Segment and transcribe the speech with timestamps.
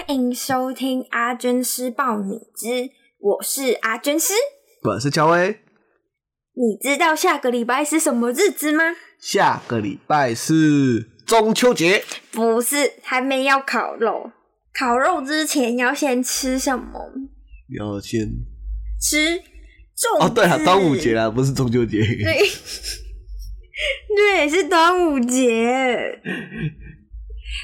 [0.00, 4.32] 欢迎收听阿娟师报你知，我是阿娟师，
[4.82, 5.60] 我是乔威。
[6.54, 8.82] 你知道下个礼拜是什么日子吗？
[9.20, 12.02] 下个礼拜是中秋节。
[12.32, 14.32] 不是，还没要烤肉。
[14.72, 17.12] 烤肉之前要先吃什么？
[17.78, 18.20] 要先
[18.98, 20.24] 吃粽子。
[20.24, 21.98] 哦，对了，端午节啦，不是中秋节。
[21.98, 22.40] 对，
[24.16, 26.18] 对，是端午节。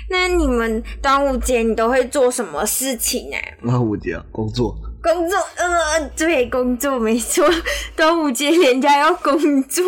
[0.09, 3.37] 那你们端午节你都会做什么事情呢？
[3.63, 7.49] 端午节工作，工作，呃，对，工作没错。
[7.97, 9.85] 端午节人家要工作，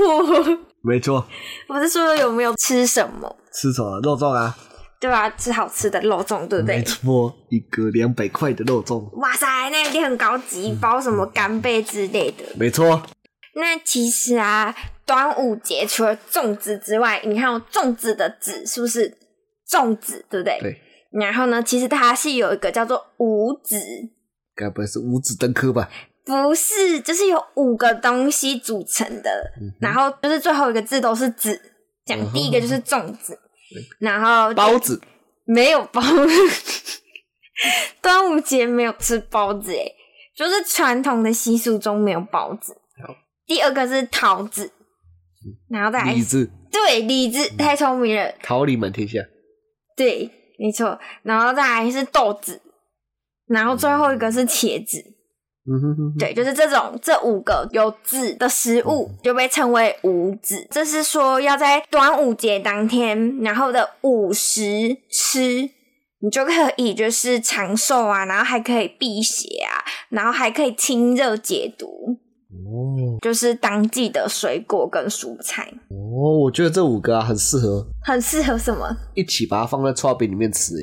[0.83, 1.25] 没错。
[1.69, 3.37] 我是说有没有吃什么？
[3.53, 4.57] 吃什么肉粽啊？
[5.01, 6.79] 对啊，吃好吃的肉粽，对不对？
[6.79, 9.09] 没错，一个两百块的肉粽。
[9.21, 12.43] 哇塞，那一定很高级，包什么干贝之类的。
[12.57, 13.01] 没错。
[13.55, 14.75] 那其实啊，
[15.07, 19.17] 端午节除了粽子之外，你看粽子的“子”是不是？
[19.69, 20.59] 粽子对不对？
[20.61, 20.81] 对。
[21.11, 23.81] 然后呢，其实它是有一个叫做五子，
[24.55, 25.89] 该不会是五子登科吧？
[26.25, 31.59] 不是，就是有五个东西组成的，嗯、然后就是最后一个字都是子。
[32.05, 35.01] 讲、嗯、第一个就是粽子，嗯、然后包子
[35.47, 37.01] 没有包子，
[38.03, 39.95] 端午节没有吃包子诶，
[40.37, 42.75] 就是传统的习俗中没有包子。
[43.03, 43.15] 好
[43.47, 44.71] 第二个是桃子，
[45.71, 49.21] 然后再来李子，对，李子太聪明了，桃李满天下。
[49.99, 52.63] 对，没错，然后再来是豆子，
[53.49, 55.05] 然后最后一个是茄子。
[55.71, 60.67] 嗯哼哼，对，就是这种这五个有籽的食物就被称为五子。
[60.71, 65.69] 这是说要在端午节当天，然后的午时吃，
[66.21, 72.19] 你就可以就是长寿啊，然后还可以辟邪啊，然后还可以清热解毒。
[72.67, 75.73] 哦，就是当季的水果跟蔬菜。
[75.91, 78.85] 哦，我觉得这五个啊很适合，很适合什么？
[79.15, 80.75] 一起把它放在串饼里面吃。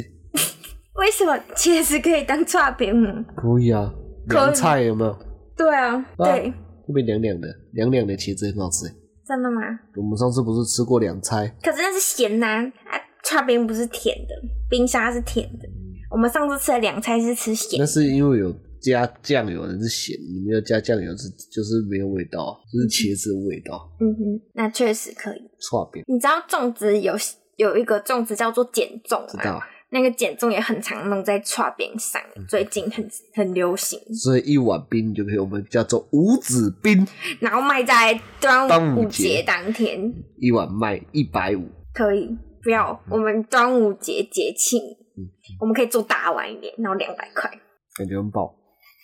[0.95, 3.25] 为什么茄子可以当剉冰呢？
[3.35, 3.91] 可以啊，
[4.29, 5.17] 凉菜有没有？
[5.57, 6.51] 对啊，对，
[6.87, 7.47] 特别凉凉的？
[7.73, 8.85] 凉凉的茄子很好吃。
[9.27, 9.61] 真的吗？
[9.95, 11.47] 我们上次不是吃过凉菜？
[11.61, 12.47] 可是那是咸呐，
[12.85, 14.33] 啊，串饼不是甜的，
[14.69, 15.67] 冰沙是甜的。
[16.11, 17.83] 我们上次吃的凉菜是吃咸的。
[17.83, 18.53] 那是因为有。
[18.85, 23.89] 加酱油的是咸，你没有加酱油是就是没有味道，就是茄子的味道。
[23.99, 25.41] 嗯哼，那确实可以。
[25.59, 27.15] 剉冰，你知道粽子有
[27.57, 29.27] 有一个粽子叫做减粽吗？
[29.27, 29.59] 知道。
[29.91, 33.97] 那个减粽也很常弄在串冰上，最近很很流行。
[34.13, 37.07] 所以一碗冰就可以，我们叫做五子冰，
[37.39, 41.63] 然后卖在端午节当天，一碗卖一百五。
[41.93, 42.27] 可以，
[42.61, 45.29] 不要，我们端午节节庆，嗯、
[45.61, 47.49] 我们可以做大碗一点，然后两百块，
[47.95, 48.53] 感觉很饱。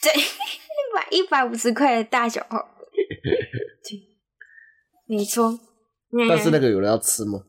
[0.01, 2.57] 对，一百一百五十块的大小号，
[3.83, 3.99] 对，
[5.07, 5.59] 没错。
[6.27, 7.39] 但是那个有人要吃吗？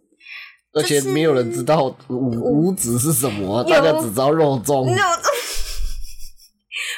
[0.74, 4.86] 而且没有人知道五五子是什么，大家只知道肉粽。
[4.86, 5.30] 肉粽，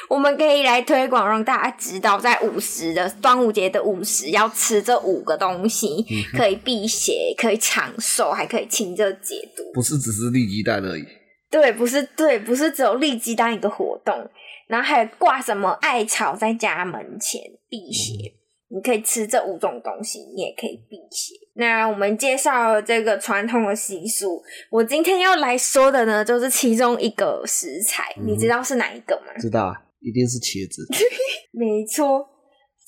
[0.07, 6.05] 我们可以来推广，让大家知道，在午时的端午节的午时要吃这五个东西，
[6.37, 9.63] 可以辟邪，可以长寿，还可以清热解毒。
[9.73, 11.05] 不是只是利鸡蛋而已。
[11.51, 14.29] 对，不是对，不是只有利鸡蛋一个活动。
[14.67, 21.35] 然后还有挂什么艾草在家门前辟邪，嗯、你可以吃这五种东西，你也可以辟邪。
[21.53, 29.33] 那我们介绍了这个传统的习俗，我今天要来说的呢，就是其中一个食材，嗯、你知道是哪一个吗？
[29.39, 30.85] 知道啊，一定是茄子。
[31.53, 32.27] 没错，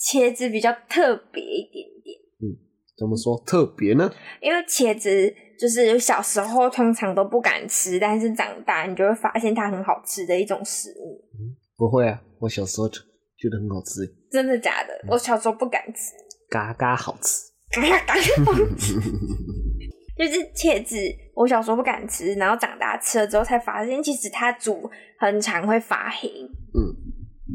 [0.01, 2.17] 茄子比较特别一点点。
[2.41, 2.57] 嗯，
[2.97, 4.11] 怎么说特别呢？
[4.41, 11.23] 因为茄子就是小时候通常都不敢吃，但是长大你就会发现它很好吃的一种食物。
[11.40, 13.00] 嗯不会啊，我小时候就
[13.38, 14.02] 觉得很好吃。
[14.32, 14.94] 真的假的？
[15.03, 16.14] 嗯、我小时候不敢吃。
[16.50, 18.14] 嘎嘎好吃，嘎嘎
[18.44, 18.96] 好吃。
[20.18, 20.97] 就是茄子，
[21.35, 24.90] 我小时候不敢吃，然后长大吃了之后才发现，其实它煮
[25.20, 26.28] 很常会发黑。
[26.74, 26.79] 嗯，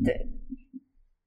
[0.05, 0.15] 对。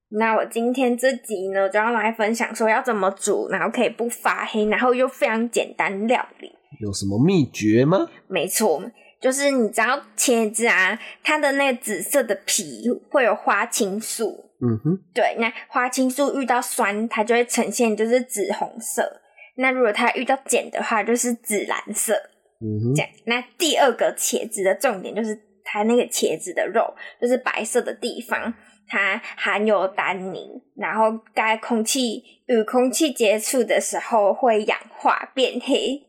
[0.08, 6.50] 那我今天这集呢，就要来分享说要怎么煮，然后可以不发黑，然后又非常简单料理。
[6.80, 8.08] 有什么秘诀吗？
[8.28, 8.82] 没错。
[9.26, 19.20] 就是你知道茄子啊，它的那个紫色的皮会有花青素，嗯哼，对，那花青素遇到酸，它就会呈现就是紫红色。
[19.56, 22.14] 那如果它遇到碱的话，就是紫蓝色。
[22.60, 22.94] 嗯哼。
[22.94, 28.54] 这样，那第二个茄子的重点就是它那个茄子的肉，就是白色的地方，
[28.86, 36.00] 它含有单宁，然后在空气与空气接触的时候会氧化变黑。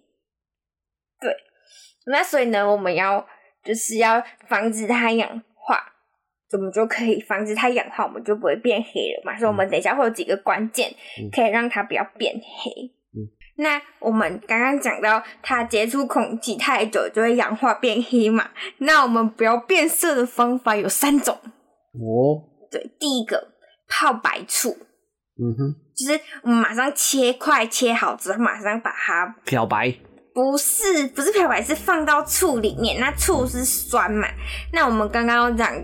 [2.07, 2.11] 对。
[2.13, 3.23] 那所以呢，我们要
[3.63, 5.93] 就是要防止它氧化。
[6.49, 8.05] 怎么就可以防止它氧化？
[8.05, 9.37] 我们就不会变黑了嘛。
[9.37, 10.89] 所以，我们等一下会有几个关键，
[11.29, 12.71] 可以让它不要变黑。
[13.11, 13.27] 嗯，
[13.57, 18.49] 那我们刚刚讲到，它接触空气太久就会氧化变黑嘛。
[18.77, 21.35] 那我们不要变色的方法有三种。
[21.35, 23.49] 哦，对，第一个
[23.89, 24.69] 泡白醋。
[24.69, 29.93] 嗯哼，就是我们马上切块切好之后，马上把它漂白。
[30.37, 32.99] 不是，不是漂白，是放到醋里面。
[32.99, 34.27] 那醋是酸嘛？
[34.71, 35.83] 那我们刚刚讲。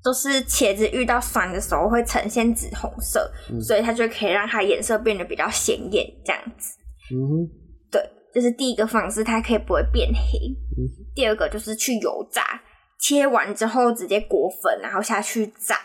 [0.00, 3.30] 都是茄子遇到酸的时候会呈现紫红色，
[3.60, 6.78] 所以它就可以让它颜色变得比较鲜艳，这样子。
[7.12, 7.44] 嗯，
[7.90, 8.00] 对，
[8.32, 10.38] 这、是第一个方式，它可以不会变黑。
[10.78, 10.86] 嗯、
[11.16, 12.62] 第二个就是去油炸，
[13.00, 15.76] 切完之后直接裹粉，然后下去炸，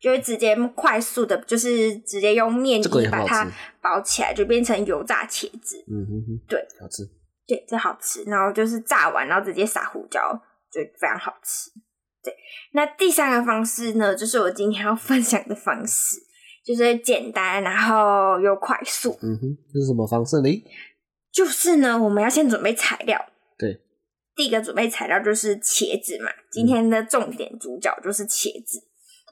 [0.00, 3.46] 就会直接快速的，就是直接用面衣把它
[3.82, 5.76] 包起来，就变成油炸茄子。
[5.86, 7.06] 嗯哼哼，对，好吃。
[7.50, 8.22] 对，这好吃。
[8.24, 10.20] 然后就是炸完，然后直接撒胡椒，
[10.70, 11.68] 就非常好吃。
[12.22, 12.32] 对，
[12.74, 16.16] 那第三个方式呢，就是我今天要分享的方式，
[16.64, 19.18] 就是简单，然后又快速。
[19.20, 20.64] 嗯哼，这是什么方式呢？
[21.32, 23.20] 就是呢，我们要先准备材料。
[23.58, 23.80] 对，
[24.36, 28.78] 第一个准备材料就是茄子嘛，今天的重点主角就是茄子，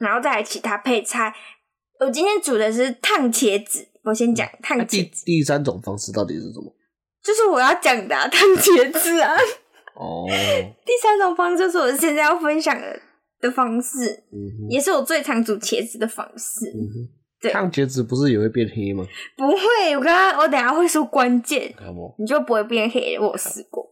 [0.01, 1.33] 嗯、然后再来其他配菜。
[2.01, 5.25] 我今天煮的是烫茄子，我先讲烫茄子。
[5.25, 6.75] 第第三种方式到底是什么？
[7.23, 9.35] 就是我要讲的啊，烫茄子啊。
[9.95, 10.25] 哦，
[10.87, 13.01] 第三种方式就是我现在要分享的
[13.41, 14.23] 的方式，
[14.69, 16.67] 也是我最常煮茄子的方式。
[16.75, 17.09] 嗯、哼
[17.41, 19.05] 对，烫茄子不是也会变黑吗？
[19.37, 23.19] 不会，我刚刚我等下会说关键，吗你就不会变黑。
[23.19, 23.85] 我试过。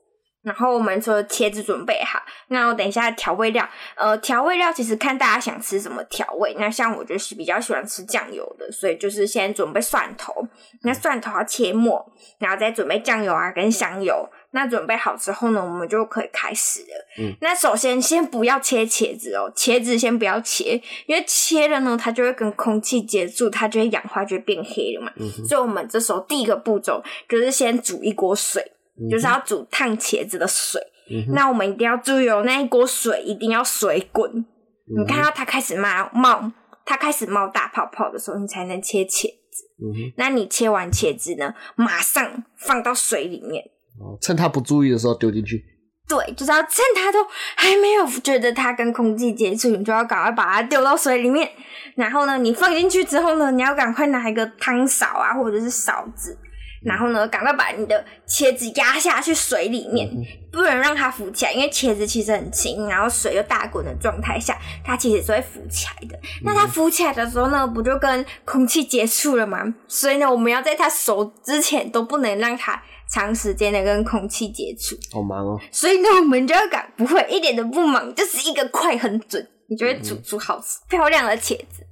[0.46, 6.54] 然后我们说茄子准备好，那我等一下调味料，呃，调味料其实看大家想吃什么调味。
[6.56, 10.46] 那像我就是比较喜欢吃酱油的，所以就是先准备蒜头，
[10.82, 14.28] 那蒜头要切末，然后再准备酱油啊跟香油。
[14.52, 17.06] 那准备好之后呢，我们就可以开始了。
[17.18, 25.12] 嗯，那首先先不要切茄子哦，茄子先不要切，因为切了呢，它就会跟空气接触，它就会氧化，就会变黑了嘛。
[25.16, 28.72] 嗯，所以我们这时候第一个步骤就是先煮一锅水。
[29.10, 34.30] 就是要煮烫茄子的水，嗯、那我们一定要注意哦，那一锅水一定要水滚。
[34.30, 36.50] 嗯、你看到它开始冒冒，
[36.84, 39.64] 它开始冒大泡泡的时候，你才能切茄子。
[39.82, 43.62] 嗯、那你切完茄子呢，马上放到水里面。
[43.98, 45.62] 哦，趁它不注意的时候丢进去。
[46.08, 47.18] 对，就是要趁它都
[47.56, 51.50] 还没有觉得它跟空气接触，你就要赶快把它丢到水里面。
[51.96, 56.38] 然后呢，你放进去之后呢，你要赶快拿一个汤勺啊，或者是勺子。
[56.82, 60.08] 然后呢，赶快把你的茄子压下去水里面，
[60.52, 66.18] 不能让它浮起来，因为茄子其实很轻，然后水又大滚的状态下，它其实是会浮起来的。
[66.42, 69.74] 那它浮起来的时候呢，不就跟空气接触了吗？
[69.88, 72.80] 所以呢，我们要在它熟之前都不能让它
[73.10, 74.96] 长时间的跟空气接触。
[75.12, 75.58] 好忙哦。
[75.72, 81.86] 所以呢，我们就要赶，不会一点都不忙，就是一个快很准，你就会煮出好吃漂亮的茄子，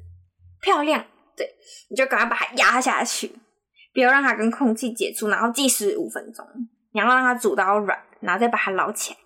[0.61, 1.05] 漂亮，
[1.37, 1.49] 对，
[1.91, 3.33] 你就赶快把它压下去。
[3.95, 6.45] 不要让它跟空气接触，然后计时五分钟，
[6.93, 9.19] 然后让它煮到软，然后再把它捞起来。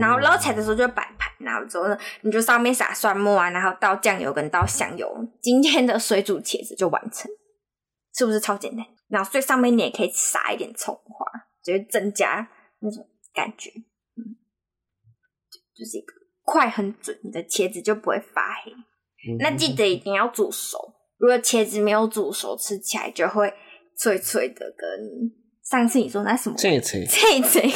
[0.00, 5.08] 然后捞起来的时候就摆盘，然后之后呢，你就上面撒蒜末啊，然后倒酱油跟倒香油，
[5.40, 7.30] 今天的水煮茄子就完成，
[8.12, 8.84] 是不是超简单？
[9.06, 11.24] 然后最上面你也可以撒一点葱花，
[11.62, 13.70] 就会增加那种感觉。
[14.16, 14.34] 嗯，
[15.76, 18.72] 就是一个快很准，你的茄子就不会发黑。
[19.38, 23.54] 那记得一定要煮熟，如果茄子没有煮熟，吃起来就会。
[23.98, 27.72] 脆脆的，跟上次你说那什么脆脆脆脆，对，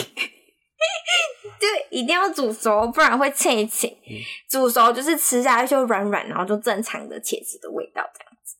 [1.91, 3.91] 一定要煮熟，不然会脆脆。
[4.09, 4.14] 嗯、
[4.49, 8.57] 煮熟就是吃下去就软软，然后就正常的茄子的味道这样子。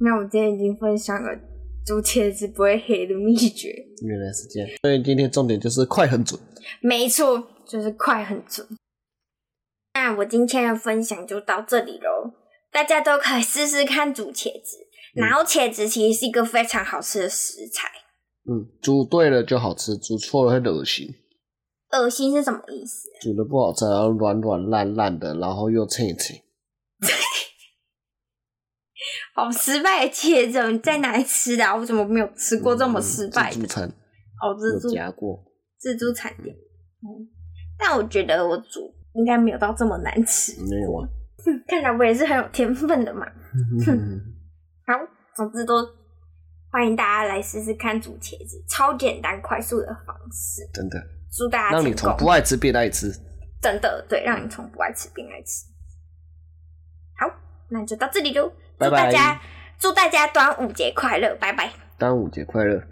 [0.00, 1.38] 那我今天已经分享了
[1.86, 3.68] 煮茄子不会黑的秘诀。
[4.02, 6.40] 原来是这样，所以今天重点就是快很准。
[6.80, 8.66] 没错，就是快很准。
[9.94, 12.32] 那我今天的分享就到这里喽，
[12.72, 14.88] 大家都可以试试看煮茄子。
[15.14, 17.88] 然后茄子其实是一个非常好吃的食材。
[18.48, 21.14] 嗯，煮对了就好吃，煮错了很恶心。
[21.92, 23.08] 恶心是什么意思？
[23.20, 26.42] 煮的不好吃，然后软软烂烂的，然后又脆脆。
[29.34, 31.64] 好失败的茄子，你在哪里吃的？
[31.76, 33.56] 我怎么没有吃过这么失败的？
[33.56, 33.88] 自助餐。
[34.42, 35.44] 哦，自助加过。
[35.78, 36.54] 自助餐店。
[36.54, 37.28] 嗯，
[37.78, 40.60] 但我觉得我煮应该没有到这么难吃。
[40.62, 41.08] 没有啊。
[41.66, 43.26] 看来我也是很有天分的嘛。
[45.34, 45.74] 好，总之都
[46.70, 50.98] 欢迎大家来试试看煮茄子，超简单快速的方式，真的。
[51.30, 53.10] 祝大家让你从不爱吃变爱吃，
[53.60, 55.64] 真的对，让你从不爱吃变爱吃。
[57.18, 57.34] 好，
[57.70, 59.40] 那就到这里喽，祝大家
[59.78, 61.72] 祝大家端午节快乐，拜拜。
[61.98, 62.82] 端午节快乐。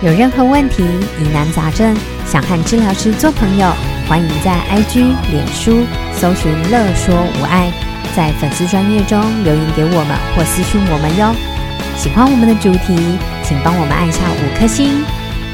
[0.00, 0.82] 有任何问题、
[1.20, 3.68] 疑难杂症，想和治疗师做朋友，
[4.08, 5.84] 欢迎在 IG、脸书
[6.14, 7.70] 搜寻“乐说无爱”，
[8.16, 11.34] 在粉丝专页中留言给我们或私讯我们哟。
[11.94, 12.96] 喜欢我们的主题，
[13.44, 15.04] 请帮我们按下五颗星，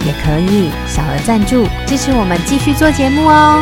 [0.07, 3.61] 也可以小额赞助支持我们继续做节目哦。